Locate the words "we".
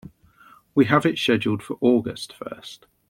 0.73-0.85